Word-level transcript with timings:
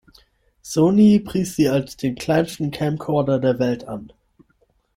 Sony 0.63 1.19
pries 1.23 1.55
sie 1.55 1.69
als 1.69 1.95
den 1.95 2.15
kleinsten 2.15 2.71
Camcorder 2.71 3.37
der 3.37 3.59
Welt 3.59 3.83
an. 3.87 4.11